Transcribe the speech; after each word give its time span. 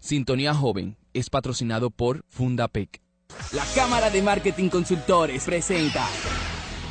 Sintonía 0.00 0.54
Joven 0.54 0.96
es 1.12 1.28
patrocinado 1.28 1.90
por 1.90 2.24
Fundapec. 2.28 3.02
La 3.52 3.64
Cámara 3.74 4.08
de 4.08 4.22
Marketing 4.22 4.70
Consultores 4.70 5.44
presenta 5.44 6.08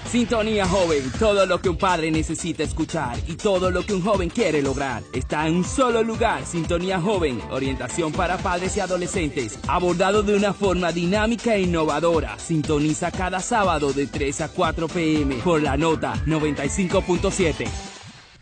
Sintonía 0.09 0.67
Joven, 0.67 1.11
todo 1.19 1.45
lo 1.47 1.59
que 1.59 1.69
un 1.69 1.77
padre 1.77 2.11
necesita 2.11 2.63
escuchar 2.63 3.17
y 3.27 3.35
todo 3.35 3.71
lo 3.71 3.83
que 3.83 3.93
un 3.93 4.03
joven 4.03 4.29
quiere 4.29 4.61
lograr. 4.61 5.03
Está 5.11 5.47
en 5.47 5.55
un 5.57 5.63
solo 5.63 6.03
lugar, 6.03 6.45
Sintonía 6.45 7.01
Joven, 7.01 7.41
orientación 7.49 8.11
para 8.11 8.37
padres 8.37 8.77
y 8.77 8.79
adolescentes, 8.79 9.59
abordado 9.67 10.21
de 10.23 10.35
una 10.35 10.53
forma 10.53 10.91
dinámica 10.91 11.55
e 11.55 11.63
innovadora. 11.63 12.37
Sintoniza 12.37 13.11
cada 13.11 13.39
sábado 13.39 13.91
de 13.91 14.05
3 14.05 14.41
a 14.41 14.49
4 14.49 14.87
pm 14.87 15.35
por 15.37 15.61
la 15.61 15.77
nota 15.77 16.13
95.7. 16.25 17.88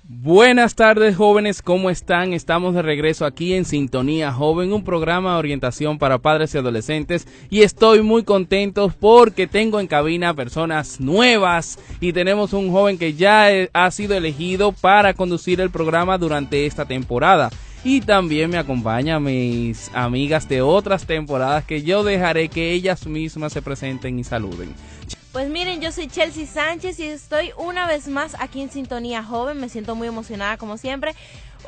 Buenas 0.09 0.73
tardes 0.73 1.17
jóvenes, 1.17 1.61
¿cómo 1.61 1.89
están? 1.89 2.31
Estamos 2.31 2.73
de 2.73 2.81
regreso 2.81 3.25
aquí 3.25 3.53
en 3.53 3.65
Sintonía 3.65 4.31
Joven, 4.31 4.71
un 4.71 4.85
programa 4.85 5.33
de 5.33 5.39
orientación 5.39 5.97
para 5.97 6.19
padres 6.19 6.55
y 6.55 6.57
adolescentes 6.57 7.27
y 7.49 7.63
estoy 7.63 8.01
muy 8.01 8.23
contento 8.23 8.89
porque 9.01 9.47
tengo 9.47 9.81
en 9.81 9.87
cabina 9.87 10.33
personas 10.33 11.01
nuevas 11.01 11.77
y 11.99 12.13
tenemos 12.13 12.53
un 12.53 12.71
joven 12.71 12.97
que 12.97 13.15
ya 13.15 13.49
ha 13.73 13.91
sido 13.91 14.15
elegido 14.15 14.71
para 14.71 15.13
conducir 15.13 15.59
el 15.59 15.71
programa 15.71 16.17
durante 16.17 16.65
esta 16.65 16.85
temporada. 16.85 17.49
Y 17.83 17.99
también 17.99 18.49
me 18.49 18.57
acompañan 18.57 19.21
mis 19.21 19.91
amigas 19.93 20.47
de 20.47 20.61
otras 20.61 21.05
temporadas 21.05 21.65
que 21.65 21.83
yo 21.83 22.05
dejaré 22.05 22.47
que 22.47 22.71
ellas 22.71 23.07
mismas 23.07 23.51
se 23.51 23.61
presenten 23.61 24.17
y 24.19 24.23
saluden. 24.23 24.73
Pues 25.37 25.49
miren, 25.49 25.81
yo 25.81 25.91
soy 25.91 26.07
Chelsea 26.07 26.47
Sánchez 26.47 26.99
y 26.99 27.03
estoy 27.03 27.51
una 27.57 27.85
vez 27.85 28.07
más 28.07 28.35
aquí 28.39 28.59
en 28.59 28.71
Sintonía 28.71 29.21
Joven. 29.21 29.59
Me 29.59 29.69
siento 29.69 29.93
muy 29.93 30.07
emocionada 30.07 30.57
como 30.57 30.77
siempre. 30.77 31.13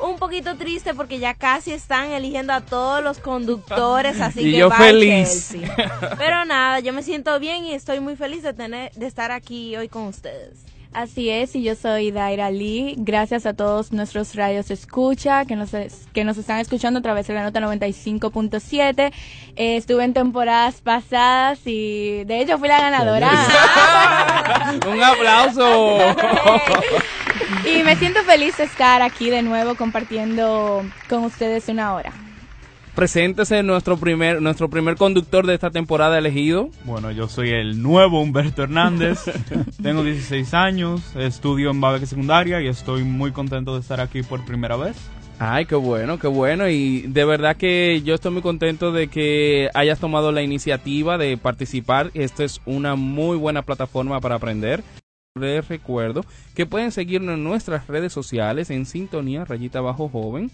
Un 0.02 0.18
poquito 0.18 0.56
triste 0.56 0.92
porque 0.92 1.20
ya 1.20 1.34
casi 1.34 1.70
están 1.70 2.10
eligiendo 2.10 2.52
a 2.52 2.62
todos 2.62 3.00
los 3.00 3.18
conductores, 3.18 4.20
así 4.20 4.40
y 4.40 4.50
que 4.50 4.58
yo 4.58 4.70
bye, 4.70 4.76
feliz. 4.76 5.50
Chelsea. 5.52 6.16
Pero 6.18 6.44
nada, 6.46 6.80
yo 6.80 6.92
me 6.92 7.04
siento 7.04 7.38
bien 7.38 7.64
y 7.64 7.72
estoy 7.72 8.00
muy 8.00 8.16
feliz 8.16 8.42
de 8.42 8.54
tener 8.54 8.90
de 8.90 9.06
estar 9.06 9.30
aquí 9.30 9.76
hoy 9.76 9.88
con 9.88 10.02
ustedes. 10.08 10.64
Así 10.92 11.30
es, 11.30 11.54
y 11.54 11.62
yo 11.62 11.76
soy 11.76 12.10
Daira 12.10 12.50
Lee. 12.50 12.96
Gracias 12.98 13.46
a 13.46 13.54
todos 13.54 13.92
nuestros 13.92 14.34
radios 14.34 14.72
escucha 14.72 15.44
que 15.44 15.54
nos, 15.54 15.70
que 16.12 16.24
nos 16.24 16.36
están 16.36 16.58
escuchando 16.58 16.98
a 16.98 17.02
través 17.02 17.28
de 17.28 17.34
la 17.34 17.44
nota 17.44 17.60
95.7. 17.60 19.12
Eh, 19.54 19.76
estuve 19.76 20.02
en 20.02 20.14
temporadas 20.14 20.80
pasadas 20.80 21.60
y 21.64 22.24
de 22.24 22.40
hecho 22.40 22.58
fui 22.58 22.66
la 22.66 22.80
ganadora. 22.80 23.30
Un 24.90 25.00
aplauso. 25.00 25.98
y 27.64 27.84
me 27.84 27.94
siento 27.94 28.24
feliz 28.24 28.56
de 28.56 28.64
estar 28.64 29.00
aquí 29.00 29.30
de 29.30 29.42
nuevo 29.42 29.76
compartiendo 29.76 30.82
con 31.08 31.24
ustedes 31.24 31.68
una 31.68 31.94
hora. 31.94 32.12
Preséntese 32.94 33.62
nuestro 33.62 33.96
primer, 33.96 34.42
nuestro 34.42 34.68
primer 34.68 34.96
conductor 34.96 35.46
de 35.46 35.54
esta 35.54 35.70
temporada 35.70 36.18
elegido. 36.18 36.70
Bueno, 36.84 37.10
yo 37.12 37.28
soy 37.28 37.50
el 37.50 37.80
nuevo 37.80 38.20
Humberto 38.20 38.64
Hernández, 38.64 39.20
tengo 39.82 40.02
16 40.02 40.52
años, 40.54 41.16
estudio 41.16 41.70
en 41.70 41.80
Babeque 41.80 42.06
Secundaria 42.06 42.60
y 42.60 42.66
estoy 42.66 43.04
muy 43.04 43.30
contento 43.30 43.74
de 43.74 43.80
estar 43.80 44.00
aquí 44.00 44.22
por 44.22 44.44
primera 44.44 44.76
vez. 44.76 44.96
Ay, 45.38 45.64
qué 45.64 45.74
bueno, 45.74 46.18
qué 46.18 46.26
bueno. 46.26 46.68
Y 46.68 47.02
de 47.02 47.24
verdad 47.24 47.56
que 47.56 48.02
yo 48.04 48.14
estoy 48.14 48.30
muy 48.30 48.42
contento 48.42 48.92
de 48.92 49.08
que 49.08 49.70
hayas 49.72 49.98
tomado 49.98 50.32
la 50.32 50.42
iniciativa 50.42 51.16
de 51.16 51.38
participar. 51.38 52.10
Esto 52.12 52.44
es 52.44 52.60
una 52.66 52.94
muy 52.94 53.38
buena 53.38 53.62
plataforma 53.62 54.20
para 54.20 54.34
aprender. 54.34 54.84
Les 55.36 55.66
recuerdo 55.66 56.26
que 56.54 56.66
pueden 56.66 56.92
seguirnos 56.92 57.36
en 57.36 57.44
nuestras 57.44 57.86
redes 57.86 58.12
sociales 58.12 58.68
en 58.68 58.84
Sintonía 58.84 59.46
Rayita 59.46 59.80
Bajo 59.80 60.10
Joven 60.10 60.50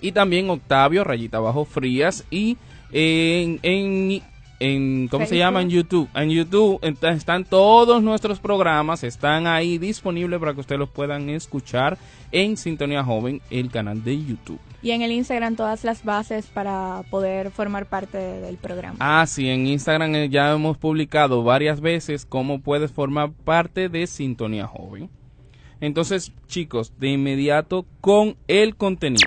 y 0.00 0.12
también 0.12 0.50
Octavio 0.50 1.04
Rayita 1.04 1.40
Bajo 1.40 1.64
Frías 1.64 2.24
y 2.30 2.56
en, 2.92 3.60
en, 3.62 4.22
en 4.60 5.08
¿cómo 5.08 5.26
se 5.26 5.36
llama? 5.36 5.62
En 5.62 5.70
YouTube. 5.70 6.08
En 6.14 6.30
YouTube 6.30 6.80
están 7.02 7.44
todos 7.44 8.02
nuestros 8.02 8.40
programas, 8.40 9.04
están 9.04 9.46
ahí 9.46 9.78
disponibles 9.78 10.40
para 10.40 10.54
que 10.54 10.60
ustedes 10.60 10.78
los 10.78 10.90
puedan 10.90 11.28
escuchar 11.30 11.98
en 12.32 12.56
Sintonía 12.56 13.04
Joven, 13.04 13.40
el 13.50 13.70
canal 13.70 14.02
de 14.02 14.24
YouTube. 14.24 14.60
Y 14.80 14.92
en 14.92 15.02
el 15.02 15.10
Instagram 15.10 15.56
todas 15.56 15.82
las 15.82 16.04
bases 16.04 16.46
para 16.46 17.02
poder 17.10 17.50
formar 17.50 17.86
parte 17.86 18.18
del 18.18 18.56
programa. 18.56 18.96
Ah, 19.00 19.26
sí, 19.26 19.48
en 19.48 19.66
Instagram 19.66 20.28
ya 20.30 20.52
hemos 20.52 20.78
publicado 20.78 21.42
varias 21.42 21.80
veces 21.80 22.24
cómo 22.24 22.60
puedes 22.60 22.92
formar 22.92 23.32
parte 23.32 23.88
de 23.88 24.06
Sintonía 24.06 24.66
Joven. 24.66 25.10
Entonces, 25.80 26.32
chicos, 26.46 26.92
de 26.98 27.10
inmediato 27.10 27.86
con 28.00 28.36
el 28.48 28.76
contenido. 28.76 29.26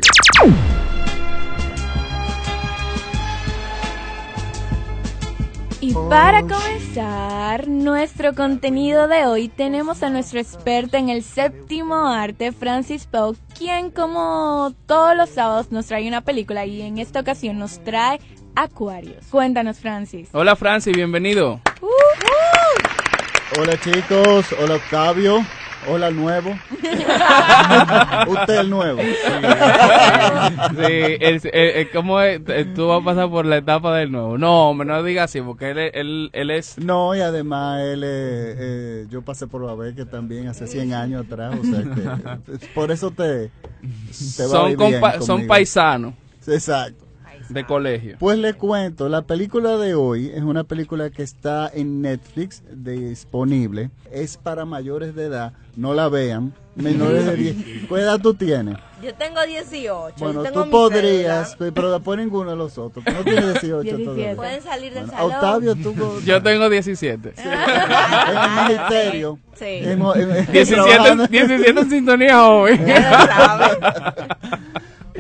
Y 5.92 5.94
para 6.10 6.44
comenzar 6.44 7.68
nuestro 7.68 8.34
contenido 8.34 9.10
de 9.10 9.26
hoy, 9.26 9.50
tenemos 9.50 10.04
a 10.04 10.10
nuestro 10.10 10.40
experto 10.40 10.96
en 10.96 11.10
el 11.10 11.22
séptimo 11.22 12.08
arte, 12.08 12.54
Francis 12.54 13.08
Poe, 13.08 13.36
quien 13.60 13.92
como 13.92 14.74
todos 14.86 15.18
los 15.18 15.32
sábados 15.32 15.70
nos 15.74 15.88
trae 15.88 16.08
una 16.08 16.22
película 16.22 16.66
y 16.66 16.82
en 16.82 16.98
esta 16.98 17.20
ocasión 17.20 17.60
nos 17.60 17.84
trae 17.84 18.22
Acuarios. 18.56 19.26
Cuéntanos, 19.30 19.80
Francis. 19.80 20.30
Hola, 20.32 20.56
Francis, 20.56 20.96
bienvenido. 20.96 21.60
Uh, 21.82 21.88
uh. 21.88 23.60
Hola, 23.60 23.78
chicos. 23.82 24.46
Hola, 24.62 24.76
Octavio. 24.76 25.46
Hola, 25.88 26.12
nuevo. 26.12 26.52
Usted 28.28 28.60
el 28.60 28.70
nuevo. 28.70 29.02
Sí, 29.02 30.86
el, 30.86 31.42
el, 31.44 31.52
el, 31.54 31.90
¿cómo 31.92 32.22
es? 32.22 32.40
Tú 32.76 32.88
vas 32.88 33.02
a 33.02 33.06
pasar 33.06 33.30
por 33.30 33.46
la 33.46 33.58
etapa 33.58 33.98
del 33.98 34.12
nuevo. 34.12 34.38
No, 34.38 34.70
hombre, 34.70 34.88
no 34.88 35.02
digas 35.04 35.26
así, 35.26 35.42
porque 35.42 35.72
él, 35.72 35.80
él, 35.94 36.30
él 36.34 36.52
es... 36.52 36.78
No, 36.78 37.16
y 37.16 37.22
además 37.22 37.82
él, 37.82 38.04
eh, 38.04 38.56
eh, 38.58 39.08
yo 39.10 39.24
pasé 39.24 39.48
por 39.48 39.64
Babeque 39.64 40.06
también 40.06 40.48
hace 40.48 40.68
100 40.68 40.94
años 40.94 41.26
atrás, 41.26 41.56
o 41.60 41.64
sea 41.64 41.82
que 41.82 42.68
por 42.76 42.92
eso 42.92 43.10
te, 43.12 43.50
te 44.38 44.44
va 44.44 44.50
son, 44.50 44.78
bien 44.78 45.02
son 45.22 45.48
paisanos. 45.48 46.14
Exacto 46.48 47.11
de 47.50 47.66
colegio. 47.66 48.18
Pues 48.20 48.38
le 48.38 48.54
cuento, 48.54 49.10
la 49.10 49.24
película 49.24 49.78
de 49.78 49.96
hoy 49.96 50.32
es 50.34 50.42
una 50.42 50.64
película 50.64 51.10
que 51.10 51.24
está 51.24 51.70
en 51.74 52.02
Netflix 52.02 52.64
disponible. 52.72 53.90
Es 54.12 54.38
para 54.38 54.66
mayores 54.66 55.16
de 55.16 55.26
edad, 55.26 55.54
no 55.76 55.94
la 55.94 56.10
vean. 56.10 56.54
Menores 56.74 57.26
de 57.26 57.36
10. 57.36 57.56
¿Qué 57.90 57.96
edad 57.96 58.20
tú 58.20 58.34
tienes? 58.34 58.78
Yo 59.04 59.14
tengo 59.16 59.46
18. 59.46 60.16
Bueno, 60.20 60.42
tengo 60.42 60.64
tú 60.64 60.70
podrías, 60.70 61.58
pero 61.58 61.92
después 61.92 62.18
ninguno 62.18 62.52
de 62.52 62.56
los 62.56 62.78
otros. 62.78 63.04
No 63.06 63.24
tienes 63.24 63.62
18 63.62 63.98
todavía. 64.06 64.36
Pueden 64.36 64.62
salir 64.62 64.94
del 64.94 65.06
bueno, 65.06 65.18
salón. 65.18 65.34
Octavio, 65.34 65.76
tú. 65.76 66.22
Yo 66.26 66.42
tengo 66.42 66.70
17. 66.70 67.34
Sí. 67.36 67.42
en 67.46 68.38
el 68.38 68.68
ministerio. 68.68 69.40
Sí. 69.56 69.66
En, 69.66 70.02
en, 70.02 70.38
en, 70.38 70.52
17, 70.52 71.28
17 71.30 71.80
en 71.80 71.90
sintonía 71.90 72.38
joven. 72.38 72.86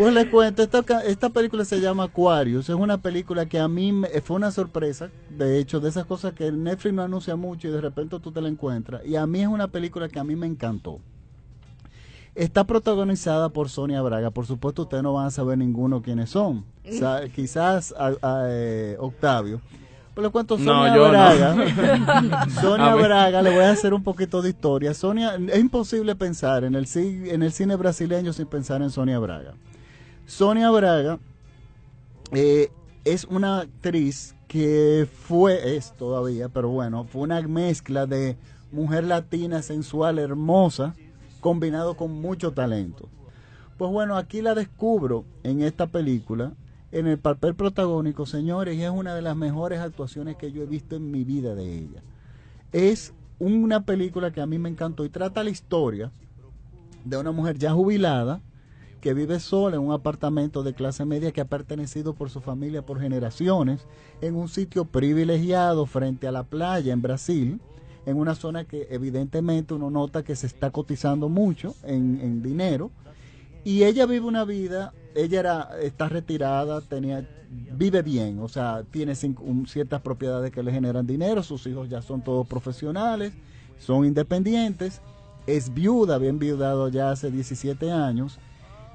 Pues 0.01 0.16
les 0.16 0.25
cuento, 0.29 0.63
esta, 0.63 0.79
esta 1.06 1.29
película 1.29 1.63
se 1.63 1.79
llama 1.79 2.06
Aquarius, 2.06 2.67
es 2.67 2.75
una 2.75 2.97
película 2.97 3.45
que 3.45 3.59
a 3.59 3.67
mí 3.67 3.91
me, 3.91 4.07
fue 4.22 4.35
una 4.35 4.50
sorpresa, 4.50 5.12
de 5.29 5.59
hecho, 5.59 5.79
de 5.79 5.89
esas 5.89 6.06
cosas 6.06 6.34
que 6.34 6.51
Netflix 6.51 6.95
no 6.95 7.03
anuncia 7.03 7.35
mucho 7.35 7.67
y 7.67 7.72
de 7.72 7.81
repente 7.81 8.19
tú 8.19 8.31
te 8.31 8.41
la 8.41 8.47
encuentras, 8.47 9.06
y 9.06 9.16
a 9.16 9.28
mí 9.28 9.41
es 9.41 9.47
una 9.47 9.67
película 9.67 10.09
que 10.09 10.17
a 10.17 10.23
mí 10.23 10.35
me 10.35 10.47
encantó. 10.47 10.97
Está 12.34 12.63
protagonizada 12.63 13.50
por 13.50 13.69
Sonia 13.69 14.01
Braga, 14.01 14.31
por 14.31 14.47
supuesto 14.47 14.81
ustedes 14.81 15.03
no 15.03 15.13
van 15.13 15.28
a 15.28 15.29
saber 15.29 15.59
ninguno 15.59 16.01
quiénes 16.01 16.31
son, 16.31 16.66
o 16.83 16.91
sea, 16.91 17.22
quizás 17.35 17.94
a, 17.95 18.07
a, 18.23 18.45
eh, 18.47 18.97
Octavio. 19.00 19.62
Pero 20.16 20.25
le 20.25 20.31
cuento 20.31 20.57
Sonia 20.57 20.95
no, 20.95 21.09
Braga. 21.09 21.53
No. 21.53 22.50
Sonia 22.59 22.95
Braga, 22.95 23.44
le 23.44 23.51
voy 23.51 23.66
a 23.66 23.69
hacer 23.69 23.94
un 23.94 24.01
poquito 24.01 24.41
de 24.41 24.50
historia. 24.50 24.95
Sonia, 24.95 25.35
es 25.35 25.59
imposible 25.59 26.16
pensar 26.16 26.63
en 26.63 26.73
el, 26.73 26.88
en 26.95 27.44
el 27.44 27.51
cine 27.51 27.75
brasileño 27.75 28.33
sin 28.33 28.47
pensar 28.47 28.81
en 28.81 28.89
Sonia 28.89 29.19
Braga. 29.19 29.53
Sonia 30.26 30.70
Braga 30.70 31.20
eh, 32.32 32.72
es 33.04 33.25
una 33.25 33.62
actriz 33.62 34.36
que 34.48 35.07
fue, 35.12 35.75
es 35.75 35.94
todavía, 35.98 36.50
pero 36.50 36.69
bueno, 36.69 37.06
fue 37.06 37.22
una 37.22 37.42
mezcla 37.42 38.06
de 38.06 38.38
mujer 38.72 39.04
latina, 39.06 39.62
sensual, 39.62 40.19
hermosa, 40.19 40.95
combinado 41.40 41.95
con 41.95 42.22
mucho 42.22 42.51
talento. 42.51 43.10
Pues 43.78 43.92
bueno, 43.92 44.18
aquí 44.18 44.42
la 44.42 44.54
descubro 44.54 45.25
en 45.44 45.62
esta 45.62 45.88
película, 45.88 46.54
en 46.92 47.07
el 47.07 47.18
papel 47.18 47.56
protagónico, 47.56 48.25
señores, 48.25 48.78
y 48.78 48.84
es 48.84 48.92
una 48.92 49.16
de 49.16 49.22
las 49.22 49.36
mejores 49.36 49.80
actuaciones 49.80 50.36
que 50.36 50.51
yo 50.51 50.63
he 50.63 50.68
visto 50.68 50.95
en 50.95 51.10
mi 51.12 51.24
vida 51.24 51.56
de 51.56 51.80
ella. 51.80 52.04
Es 52.72 53.13
una 53.40 53.86
película 53.86 54.31
que 54.31 54.42
a 54.42 54.45
mí 54.45 54.60
me 54.60 54.69
encantó 54.69 55.04
y 55.04 55.10
trata 55.10 55.44
la 55.44 55.50
historia 55.50 56.12
de 57.04 57.18
una 57.18 57.31
mujer 57.31 57.57
ya 57.57 57.72
jubilada, 57.72 58.42
que 59.01 59.13
vive 59.13 59.39
sola 59.39 59.75
en 59.75 59.81
un 59.81 59.94
apartamento 59.94 60.63
de 60.63 60.74
clase 60.74 61.03
media 61.06 61.31
que 61.31 61.42
ha 61.42 61.45
pertenecido 61.45 62.13
por 62.13 62.30
su 62.30 62.39
familia 62.39 62.86
por 62.86 63.01
generaciones, 63.01 63.86
en 64.21 64.36
un 64.36 64.48
sitio 64.48 64.86
privilegiado 64.86 65.86
frente 65.88 66.27
a 66.27 66.31
la 66.31 66.44
playa 66.44 66.94
en 66.94 67.01
Brasil, 67.01 67.59
en 68.06 68.18
una 68.18 68.36
zona 68.36 68.65
que 68.65 68.88
evidentemente 68.92 69.74
uno 69.74 69.89
nota 69.89 70.24
que 70.24 70.36
se 70.36 70.48
está 70.48 70.71
cotizando 70.71 71.30
mucho 71.30 71.75
en, 71.83 72.19
en 72.21 72.42
dinero, 72.42 72.92
Y 73.63 73.83
ella 73.83 74.07
vive 74.07 74.25
una 74.25 74.44
vida, 74.44 74.92
ella 75.13 75.39
era, 75.39 75.69
está 75.81 76.09
retirada, 76.09 76.81
tenía, 76.81 77.27
vive 77.50 78.01
bien, 78.01 78.39
o 78.39 78.47
sea, 78.47 78.83
tiene 78.89 79.13
ciertas 79.15 80.01
propiedades 80.01 80.51
que 80.51 80.63
le 80.63 80.71
generan 80.71 81.06
dinero, 81.06 81.44
sus 81.44 81.68
hijos 81.68 81.88
ya 81.88 82.01
son 82.01 82.24
todos 82.24 82.47
profesionales, 82.47 83.33
son 83.77 84.06
independientes, 84.06 85.01
es 85.45 85.74
viuda, 85.74 86.18
bien 86.18 86.39
viudado 86.39 86.89
ya 86.89 87.12
hace 87.12 87.30
17 87.30 87.92
años, 87.92 88.39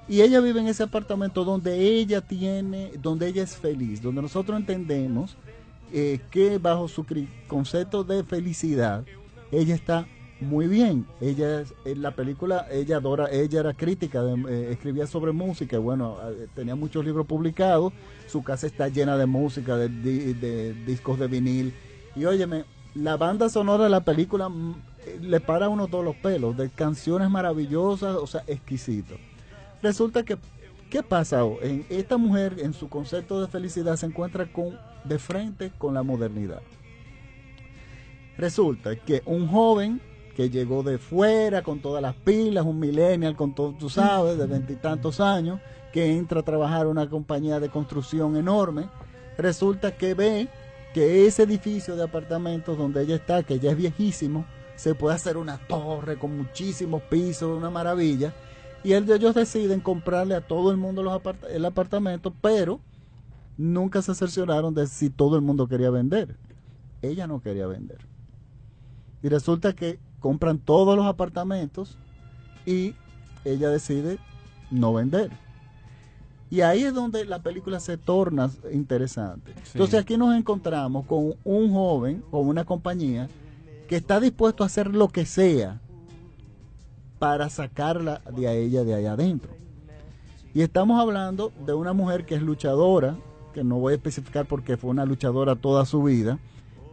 y 0.09 0.21
ella 0.21 0.41
vive 0.41 0.61
en 0.61 0.69
ese 0.69 0.85
apartamento 0.85 1.45
donde 1.45 1.79
ella 1.81 2.21
tiene, 2.21 2.93
donde 3.01 3.29
ella 3.29 3.43
es 3.43 3.57
feliz, 3.57 4.01
donde 4.01 4.23
nosotros 4.23 4.59
entendemos 4.59 5.37
eh, 5.93 6.21
que 6.31 6.59
bajo 6.59 6.89
su 6.89 7.05
concepto 7.49 8.05
de 8.05 8.23
felicidad, 8.23 9.05
ella 9.51 9.75
está 9.75 10.07
muy 10.41 10.67
bien. 10.67 11.07
Ella 11.21 11.65
en 11.85 12.03
la 12.03 12.13
película, 12.13 12.67
ella 12.71 12.99
adora, 12.99 13.29
ella 13.31 13.61
era 13.61 13.75
crítica, 13.75 14.23
eh, 14.49 14.69
escribía 14.71 15.07
sobre 15.07 15.33
música, 15.33 15.79
bueno, 15.79 16.19
eh, 16.31 16.47
tenía 16.55 16.75
muchos 16.75 17.05
libros 17.05 17.27
publicados, 17.27 17.93
su 18.27 18.43
casa 18.43 18.67
está 18.67 18.89
llena 18.89 19.17
de 19.17 19.27
música, 19.27 19.77
de, 19.77 20.75
discos 20.87 21.19
de 21.19 21.27
vinil. 21.27 21.75
Y 22.15 22.25
óyeme, 22.25 22.65
la 22.95 23.17
banda 23.17 23.49
sonora 23.49 23.85
de 23.85 23.91
la 23.91 24.05
película 24.05 24.49
mm, 24.49 24.75
le 25.23 25.41
para 25.41 25.67
a 25.67 25.69
uno 25.69 25.89
todos 25.89 26.05
los 26.05 26.17
pelos, 26.17 26.57
de 26.57 26.71
canciones 26.71 27.31
maravillosas, 27.31 28.17
o 28.17 28.27
sea, 28.27 28.43
exquisito. 28.47 29.15
Resulta 29.87 30.25
que, 30.25 30.37
¿qué 30.91 31.01
pasa? 31.05 31.43
En, 31.63 31.87
esta 31.89 32.17
mujer, 32.17 32.57
en 32.59 32.73
su 32.73 32.89
concepto 32.89 33.41
de 33.41 33.47
felicidad, 33.47 33.95
se 33.95 34.07
encuentra 34.07 34.53
con, 34.53 34.77
de 35.05 35.17
frente 35.21 35.71
con 35.79 35.95
la 35.95 36.03
modernidad. 36.03 36.61
Resulta 38.37 38.97
que 38.97 39.23
un 39.27 39.47
joven 39.47 40.01
que 40.35 40.51
llegó 40.51 40.83
de 40.83 40.99
fuera 40.99 41.63
con 41.63 41.79
todas 41.79 42.03
las 42.03 42.17
pilas, 42.17 42.67
un 42.67 42.81
millennial 42.81 43.37
con 43.37 43.55
todo, 43.55 43.77
tú 43.79 43.89
sabes, 43.89 44.37
de 44.37 44.47
veintitantos 44.47 45.21
años, 45.21 45.61
que 45.93 46.17
entra 46.17 46.41
a 46.41 46.43
trabajar 46.43 46.83
en 46.83 46.89
una 46.89 47.09
compañía 47.09 47.61
de 47.61 47.69
construcción 47.69 48.37
enorme, 48.37 48.89
resulta 49.39 49.97
que 49.97 50.15
ve 50.15 50.49
que 50.95 51.29
ese 51.29 51.45
edificio 51.45 51.95
de 51.95 52.03
apartamentos 52.03 52.77
donde 52.77 53.03
ella 53.03 53.15
está, 53.15 53.45
que 53.45 53.61
ya 53.61 53.71
es 53.71 53.77
viejísimo, 53.77 54.47
se 54.75 54.97
puede 54.97 55.15
hacer 55.15 55.37
una 55.37 55.59
torre 55.59 56.19
con 56.19 56.37
muchísimos 56.37 57.03
pisos, 57.03 57.57
una 57.57 57.71
maravilla, 57.71 58.35
y 58.85 58.93
ellos 58.93 59.35
deciden 59.35 59.81
comprarle 59.81 60.35
a 60.35 60.47
todo 60.47 60.71
el 60.71 60.77
mundo 60.77 61.03
los 61.03 61.21
el 61.51 61.65
apartamento, 61.65 62.33
pero 62.41 62.81
nunca 63.57 64.03
se 64.03 64.15
cercioraron 64.15 64.75
de 64.75 64.87
si 64.87 65.11
todo 65.11 65.37
el 65.37 65.43
mundo 65.43 65.67
quería 65.67 65.91
vender. 65.91 66.37
Ella 67.03 67.27
no 67.27 67.41
quería 67.41 67.67
vender. 67.67 67.99
Y 69.23 69.29
resulta 69.29 69.73
que 69.73 69.99
compran 70.21 70.59
todos 70.59 70.97
los 70.97 71.07
apartamentos 71.07 71.99
y 72.65 72.95
ella 73.45 73.71
decide 73.71 74.19
no 74.71 74.93
vender. 74.95 75.31
Y 76.49 76.61
ahí 76.61 76.85
es 76.85 76.95
donde 76.95 77.25
la 77.25 77.43
película 77.43 77.81
se 77.81 77.97
torna 77.97 78.51
interesante. 78.73 79.53
Entonces 79.73 80.01
aquí 80.01 80.17
nos 80.17 80.37
encontramos 80.37 81.07
con 81.07 81.35
un 81.43 81.73
joven, 81.73 82.23
con 82.31 82.47
una 82.47 82.65
compañía, 82.65 83.29
que 83.89 83.97
está 83.97 84.21
dispuesto 84.21 84.63
a 84.63 84.67
hacer 84.67 84.95
lo 84.95 85.09
que 85.09 85.27
sea 85.27 85.81
para 87.19 87.49
sacarla 87.51 88.21
de 88.35 88.49
a 88.49 88.53
ella 88.53 88.85
de 88.85 88.95
allá 88.95 89.13
adentro. 89.13 89.51
Y 90.55 90.63
estamos 90.63 91.01
hablando 91.01 91.53
de 91.67 91.75
una 91.75 91.93
mujer 91.93 92.25
que 92.25 92.35
es 92.35 92.43
luchadora, 92.43 93.17
que 93.53 93.63
no 93.65 93.79
voy 93.79 93.93
a 93.93 93.97
especificar 93.97 94.47
porque 94.47 94.77
fue 94.77 94.91
una 94.91 95.05
luchadora 95.05 95.57
toda 95.57 95.85
su 95.85 96.03
vida, 96.03 96.39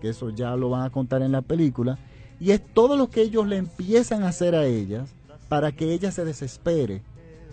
que 0.01 0.09
eso 0.09 0.29
ya 0.29 0.55
lo 0.55 0.69
van 0.69 0.83
a 0.83 0.89
contar 0.89 1.21
en 1.21 1.31
la 1.31 1.41
película, 1.41 1.97
y 2.39 2.51
es 2.51 2.61
todo 2.73 2.97
lo 2.97 3.09
que 3.09 3.21
ellos 3.21 3.47
le 3.47 3.57
empiezan 3.57 4.23
a 4.23 4.29
hacer 4.29 4.55
a 4.55 4.65
ellas 4.65 5.09
para 5.47 5.71
que 5.71 5.93
ella 5.93 6.11
se 6.11 6.25
desespere 6.25 7.01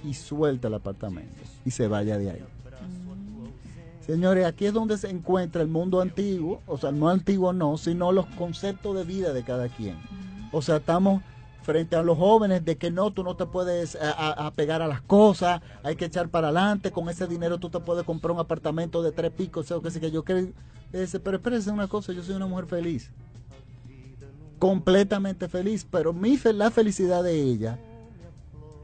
y 0.02 0.14
suelte 0.14 0.66
el 0.66 0.74
apartamento 0.74 1.42
y 1.64 1.70
se 1.70 1.86
vaya 1.86 2.18
de 2.18 2.30
ahí. 2.30 2.44
Señores, 4.00 4.46
aquí 4.46 4.66
es 4.66 4.72
donde 4.72 4.98
se 4.98 5.10
encuentra 5.10 5.62
el 5.62 5.68
mundo 5.68 6.00
antiguo, 6.00 6.60
o 6.66 6.78
sea, 6.78 6.90
no 6.90 7.08
antiguo 7.08 7.52
no, 7.52 7.76
sino 7.76 8.10
los 8.10 8.26
conceptos 8.26 8.96
de 8.96 9.04
vida 9.04 9.32
de 9.32 9.44
cada 9.44 9.68
quien. 9.68 9.96
O 10.50 10.62
sea, 10.62 10.78
estamos 10.78 11.22
frente 11.70 11.94
a 11.94 12.02
los 12.02 12.18
jóvenes 12.18 12.64
de 12.64 12.76
que 12.76 12.90
no, 12.90 13.12
tú 13.12 13.22
no 13.22 13.36
te 13.36 13.46
puedes 13.46 13.96
apegar 14.00 14.82
a, 14.82 14.88
las 14.88 15.02
cosas, 15.02 15.60
hay 15.84 15.94
que 15.94 16.06
echar 16.06 16.28
para 16.28 16.48
adelante, 16.48 16.90
con 16.90 17.08
ese 17.08 17.28
dinero 17.28 17.58
tú 17.58 17.70
te 17.70 17.78
puedes 17.78 18.02
comprar 18.02 18.32
un 18.32 18.40
apartamento 18.40 19.02
de 19.02 19.12
tres 19.12 19.30
picos, 19.30 19.70
o 19.70 19.80
que 19.80 19.92
sé 19.92 20.00
que 20.00 20.10
yo 20.10 20.24
quiero, 20.24 20.48
pero 21.22 21.36
espérese 21.36 21.70
una 21.70 21.86
cosa, 21.86 22.12
yo 22.12 22.24
soy 22.24 22.34
una 22.34 22.48
mujer 22.48 22.66
feliz, 22.66 23.12
completamente 24.58 25.46
feliz, 25.48 25.86
pero 25.88 26.12
mi 26.12 26.36
la 26.38 26.72
felicidad 26.72 27.22
de 27.22 27.40
ella 27.40 27.78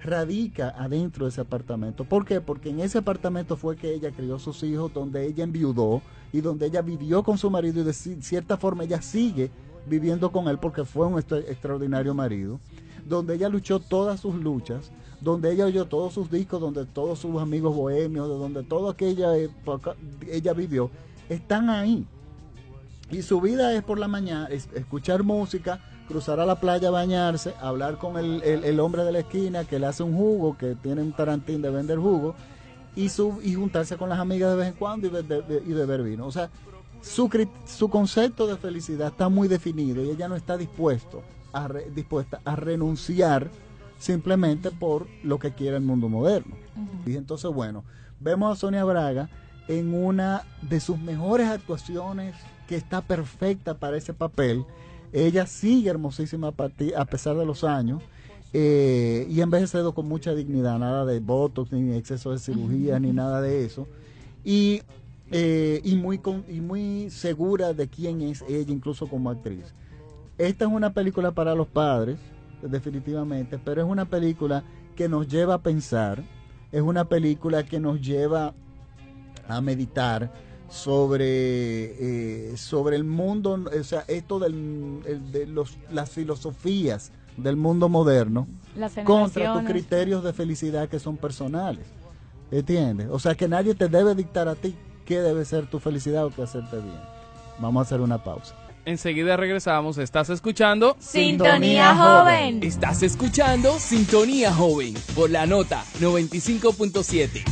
radica 0.01 0.69
adentro 0.79 1.25
de 1.25 1.31
ese 1.31 1.41
apartamento. 1.41 2.05
¿Por 2.05 2.25
qué? 2.25 2.41
Porque 2.41 2.71
en 2.71 2.79
ese 2.79 2.99
apartamento 2.99 3.57
fue 3.57 3.75
que 3.75 3.93
ella 3.93 4.13
crió 4.13 4.39
sus 4.39 4.63
hijos, 4.63 4.95
donde 4.95 5.27
ella 5.27 5.43
enviudó 5.43 6.03
y 6.33 6.41
donde 6.41 6.67
ella 6.67 6.83
vivió 6.83 7.25
con 7.25 7.37
su 7.37 7.51
marido 7.51 7.81
y 7.81 7.85
de 7.85 7.93
cierta 7.93 8.57
forma 8.57 8.85
ella 8.85 9.03
sigue 9.03 9.51
viviendo 9.87 10.31
con 10.33 10.49
él 10.49 10.59
porque 10.59 10.85
fue 10.85 11.07
un 11.07 11.19
extraordinario 11.19 12.15
marido, 12.15 12.61
donde 13.07 13.35
ella 13.35 13.49
luchó 13.49 13.79
todas 13.79 14.21
sus 14.21 14.35
luchas, 14.35 14.91
donde 15.21 15.53
ella 15.53 15.67
oyó 15.67 15.87
todos 15.87 16.13
sus 16.13 16.31
discos, 16.31 16.61
donde 16.61 16.85
todos 16.85 17.19
sus 17.19 17.41
amigos 17.41 17.75
bohemios, 17.75 18.29
de 18.29 18.35
donde 18.35 18.63
todo 18.63 18.91
aquella 18.91 19.35
ella 20.31 20.53
vivió, 20.53 20.91
están 21.29 21.71
ahí. 21.71 22.07
Y 23.11 23.23
su 23.23 23.41
vida 23.41 23.73
es 23.75 23.83
por 23.83 23.99
la 23.99 24.09
mañana, 24.09 24.49
escuchar 24.49 25.23
música, 25.23 25.81
cruzar 26.09 26.41
a 26.41 26.47
la 26.47 26.61
playa, 26.61 26.91
bañarse, 26.91 27.55
hablar 27.61 27.99
con 27.99 28.17
el, 28.19 28.81
hombre 28.81 29.05
de 29.05 29.13
la 29.13 29.21
esquina 29.21 29.65
que 29.65 29.79
le 29.79 29.87
hace 29.87 30.03
un 30.03 30.17
jugo, 30.17 30.57
que 30.59 30.75
tiene 30.75 31.03
un 31.03 31.13
tarantín 31.13 31.63
de 31.63 31.71
vender 31.71 31.99
jugo, 31.99 32.35
y, 32.97 33.09
su, 33.11 33.41
y 33.43 33.55
juntarse 33.55 33.97
con 33.97 34.09
las 34.09 34.19
amigas 34.19 34.51
de 34.51 34.57
vez 34.57 34.69
en 34.69 34.75
cuando 34.75 35.07
y, 35.07 35.11
y 35.11 35.73
beber 35.73 36.03
vino. 36.03 36.27
O 36.27 36.33
sea, 36.33 36.51
su, 37.07 37.31
su 37.67 37.89
concepto 37.89 38.47
de 38.47 38.57
felicidad 38.57 39.09
está 39.09 39.29
muy 39.29 39.49
definido 39.49 40.05
y 40.05 40.11
ella 40.11 40.29
no 40.29 40.37
está 40.37 40.57
dispuesto 40.57 41.23
a 41.53 41.69
dispuesta 41.95 42.41
a 42.45 42.57
renunciar 42.57 43.49
simplemente 43.99 44.71
por 44.71 45.07
lo 45.23 45.39
que 45.39 45.53
quiere 45.53 45.77
el 45.77 45.83
mundo 45.83 46.09
moderno. 46.09 46.55
Y 47.07 47.17
entonces, 47.17 47.51
bueno, 47.51 47.85
vemos 48.21 48.53
a 48.53 48.61
Sonia 48.61 48.85
Braga 48.85 49.31
en 49.69 49.95
una 49.95 50.43
de 50.63 50.81
sus 50.81 50.99
mejores 50.99 51.47
actuaciones 51.49 52.35
que 52.69 52.77
está 52.77 53.01
perfecta 53.01 53.75
para 53.75 53.97
ese 53.97 54.13
papel. 54.13 54.65
Ella 55.13 55.47
sigue 55.47 55.89
hermosísima 55.89 56.49
a 56.97 57.05
pesar 57.05 57.37
de 57.37 57.47
los 57.47 57.65
años. 57.65 58.03
Eh, 58.53 59.27
y 59.29 59.41
envejecido 59.41 59.93
con 59.93 60.09
mucha 60.09 60.35
dignidad, 60.35 60.79
nada 60.79 61.05
de 61.05 61.21
botox, 61.21 61.73
ni 61.73 61.95
exceso 61.95 62.31
de 62.31 62.39
cirugía, 62.39 62.99
ni 62.99 63.13
nada 63.13 63.41
de 63.41 63.65
eso. 63.65 63.87
Y 64.45 64.83
eh, 65.31 65.81
y, 65.85 65.97
muy 65.97 66.21
y 66.49 66.61
muy 66.61 67.11
segura 67.11 67.73
de 67.73 67.89
quién 67.89 68.23
es 68.23 68.43
ella, 68.49 68.73
incluso 68.73 69.09
como 69.09 69.31
actriz. 69.31 69.75
Esta 70.39 70.67
es 70.67 70.71
una 70.71 70.93
película 70.93 71.33
para 71.33 71.55
los 71.55 71.67
padres, 71.67 72.19
definitivamente, 72.63 73.59
pero 73.59 73.83
es 73.83 73.89
una 73.89 74.05
película 74.05 74.63
que 74.95 75.09
nos 75.09 75.27
lleva 75.27 75.55
a 75.55 75.63
pensar, 75.63 76.23
es 76.71 76.83
una 76.83 77.07
película 77.07 77.65
que 77.65 77.81
nos 77.81 78.01
lleva 78.01 78.55
a 79.49 79.61
meditar 79.61 80.33
sobre, 80.69 82.51
eh, 82.51 82.57
sobre 82.57 82.97
el 82.97 83.05
mundo, 83.05 83.65
o 83.79 83.85
sea, 83.85 84.05
esto 84.09 84.39
del, 84.39 85.03
de 85.33 85.47
los, 85.47 85.79
las 85.91 86.11
filosofías 86.11 87.13
del 87.37 87.57
mundo 87.57 87.89
moderno 87.89 88.47
contra 89.05 89.55
tus 89.55 89.63
criterios 89.63 90.25
de 90.25 90.33
felicidad 90.33 90.89
que 90.89 90.99
son 90.99 91.17
personales. 91.17 91.87
¿Entiendes? 92.51 93.09
O 93.11 93.19
sea, 93.19 93.35
que 93.35 93.49
nadie 93.49 93.75
te 93.75 93.89
debe 93.89 94.15
dictar 94.15 94.49
a 94.49 94.55
ti 94.55 94.77
qué 95.07 95.21
debe 95.21 95.45
ser 95.45 95.67
tu 95.67 95.81
felicidad 95.81 96.27
o 96.27 96.31
qué 96.31 96.43
hacerte 96.43 96.77
bien. 96.81 97.01
Vamos 97.59 97.81
a 97.81 97.83
hacer 97.87 98.01
una 98.01 98.19
pausa. 98.19 98.55
Enseguida 98.85 99.37
regresamos. 99.37 99.99
Estás 99.99 100.31
escuchando 100.31 100.97
Sintonía 101.01 101.95
Joven. 101.95 102.63
Estás 102.63 103.03
escuchando 103.03 103.79
Sintonía 103.79 104.53
Joven 104.53 104.95
por 105.15 105.31
la 105.31 105.47
nota 105.47 105.83
95.7. 106.01 107.43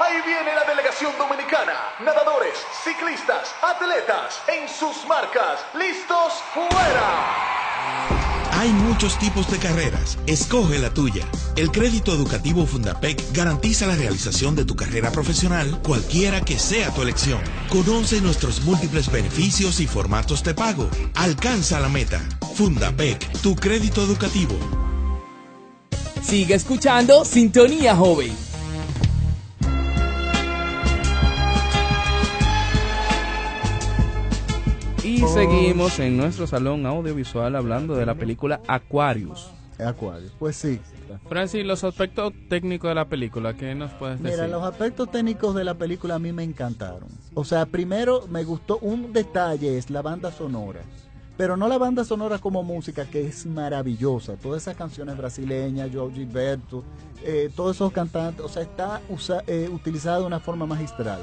Ahí 0.00 0.20
viene 0.26 0.54
la 0.56 0.64
delegación 0.68 1.12
dominicana. 1.18 1.74
Nadadores, 2.04 2.54
ciclistas, 2.82 3.54
atletas, 3.62 4.42
en 4.48 4.68
sus 4.68 5.06
marcas. 5.06 5.64
¿Listos? 5.74 6.32
¡Fuera! 6.52 8.21
Hay 8.62 8.72
muchos 8.72 9.18
tipos 9.18 9.50
de 9.50 9.58
carreras. 9.58 10.16
Escoge 10.28 10.78
la 10.78 10.94
tuya. 10.94 11.26
El 11.56 11.72
crédito 11.72 12.12
educativo 12.12 12.64
Fundapec 12.64 13.20
garantiza 13.32 13.88
la 13.88 13.96
realización 13.96 14.54
de 14.54 14.64
tu 14.64 14.76
carrera 14.76 15.10
profesional, 15.10 15.80
cualquiera 15.82 16.42
que 16.42 16.60
sea 16.60 16.94
tu 16.94 17.02
elección. 17.02 17.40
Conoce 17.68 18.20
nuestros 18.20 18.62
múltiples 18.62 19.10
beneficios 19.10 19.80
y 19.80 19.88
formatos 19.88 20.44
de 20.44 20.54
pago. 20.54 20.88
Alcanza 21.16 21.80
la 21.80 21.88
meta. 21.88 22.20
Fundapec, 22.54 23.32
tu 23.40 23.56
crédito 23.56 24.00
educativo. 24.00 24.54
Sigue 26.22 26.54
escuchando 26.54 27.24
Sintonía 27.24 27.96
Joven 27.96 28.51
Y 35.22 35.28
seguimos 35.28 36.00
en 36.00 36.16
nuestro 36.16 36.48
salón 36.48 36.84
audiovisual 36.84 37.54
hablando 37.54 37.94
de 37.94 38.04
la 38.04 38.16
película 38.16 38.60
Aquarius. 38.66 39.50
Acuario. 39.78 40.30
Pues 40.38 40.56
sí. 40.56 40.80
Francis, 41.28 41.64
los 41.64 41.84
aspectos 41.84 42.32
técnicos 42.48 42.90
de 42.90 42.94
la 42.94 43.04
película, 43.04 43.54
¿qué 43.54 43.74
nos 43.74 43.92
puedes 43.92 44.20
decir? 44.20 44.36
Mira, 44.38 44.48
los 44.48 44.64
aspectos 44.64 45.10
técnicos 45.10 45.54
de 45.54 45.62
la 45.62 45.74
película 45.74 46.16
a 46.16 46.18
mí 46.18 46.32
me 46.32 46.42
encantaron. 46.42 47.08
O 47.34 47.44
sea, 47.44 47.66
primero 47.66 48.26
me 48.28 48.42
gustó 48.42 48.78
un 48.78 49.12
detalle, 49.12 49.78
es 49.78 49.90
la 49.90 50.02
banda 50.02 50.32
sonora. 50.32 50.80
Pero 51.36 51.56
no 51.56 51.68
la 51.68 51.78
banda 51.78 52.04
sonora 52.04 52.38
como 52.38 52.64
música, 52.64 53.04
que 53.06 53.26
es 53.26 53.46
maravillosa. 53.46 54.34
Todas 54.34 54.62
esas 54.62 54.76
canciones 54.76 55.16
brasileñas, 55.16 55.90
João 55.92 56.12
Gilberto, 56.12 56.82
eh, 57.22 57.48
todos 57.54 57.76
esos 57.76 57.92
cantantes, 57.92 58.44
o 58.44 58.48
sea, 58.48 58.62
está 58.62 59.00
usa, 59.08 59.42
eh, 59.46 59.68
utilizada 59.72 60.18
de 60.18 60.26
una 60.26 60.40
forma 60.40 60.66
magistral. 60.66 61.20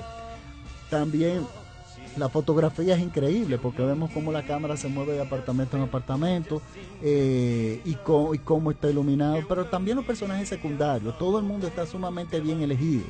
También 0.89 1.46
la 2.18 2.30
fotografía 2.30 2.96
es 2.96 3.01
increíble 3.01 3.58
porque 3.58 3.84
vemos 3.84 4.12
cómo 4.12 4.32
la 4.32 4.46
cámara 4.46 4.78
se 4.78 4.88
mueve 4.88 5.13
de 5.13 5.22
apartamento 5.22 5.78
en 5.78 5.84
apartamento 5.84 6.62
eh, 7.01 7.82
y, 7.86 7.96
cómo, 7.96 8.72
está 8.72 8.89
iluminado, 8.89 9.39
pero 9.48 9.66
también 9.66 9.98
los 9.98 10.06
personajes 10.06 10.50
secundarios, 10.50 11.18
todo 11.18 11.39
el 11.39 11.46
mundo 11.46 11.68
está 11.68 11.86
sumamente 11.86 12.39
bien 12.39 12.62
elegido. 12.62 13.06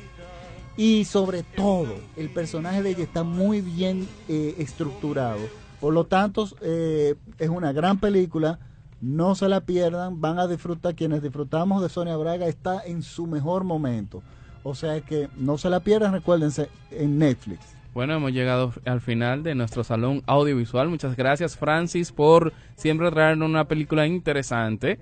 Y 0.76 1.04
sobre 1.04 1.42
todo, 1.42 1.94
el 2.16 2.30
personaje 2.30 2.82
de 2.82 2.90
ella 2.90 3.02
está 3.02 3.22
muy 3.22 3.60
bien 3.60 4.08
eh, 4.28 4.54
estructurado. 4.58 5.40
Por 5.80 5.92
lo 5.92 6.04
tanto, 6.06 6.48
eh, 6.62 7.16
es 7.38 7.48
una 7.48 7.72
gran 7.72 7.98
película. 7.98 8.58
No 9.00 9.34
se 9.34 9.48
la 9.48 9.60
pierdan, 9.60 10.20
van 10.20 10.38
a 10.38 10.46
disfrutar. 10.46 10.94
Quienes 10.94 11.22
disfrutamos 11.22 11.82
de 11.82 11.88
Sonia 11.88 12.16
Braga 12.16 12.46
está 12.46 12.80
en 12.84 13.02
su 13.02 13.26
mejor 13.26 13.64
momento. 13.64 14.22
O 14.62 14.74
sea 14.74 15.00
que 15.00 15.28
no 15.36 15.58
se 15.58 15.70
la 15.70 15.80
pierdan, 15.80 16.12
recuérdense, 16.12 16.68
en 16.90 17.18
Netflix. 17.18 17.79
Bueno, 17.92 18.14
hemos 18.14 18.32
llegado 18.32 18.72
al 18.84 19.00
final 19.00 19.42
de 19.42 19.54
nuestro 19.54 19.82
salón 19.82 20.22
audiovisual. 20.26 20.88
Muchas 20.88 21.16
gracias, 21.16 21.56
Francis, 21.56 22.12
por 22.12 22.52
siempre 22.76 23.10
traernos 23.10 23.48
una 23.48 23.66
película 23.66 24.06
interesante. 24.06 25.00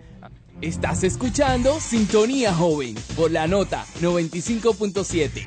Estás 0.60 1.04
escuchando 1.04 1.78
Sintonía 1.80 2.52
Joven 2.52 2.94
por 3.16 3.30
la 3.30 3.46
nota 3.46 3.84
95.7. 4.00 5.44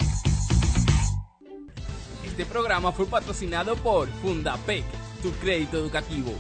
Este 2.25 2.45
programa 2.45 2.91
fue 2.91 3.07
patrocinado 3.07 3.75
por 3.75 4.07
Fundapec, 4.07 4.85
tu 5.21 5.31
crédito 5.33 5.77
educativo. 5.77 6.31